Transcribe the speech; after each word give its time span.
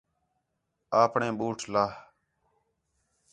آپݨے 1.01 1.27
بُوٹ 1.37 1.57
لہہ 1.71 1.85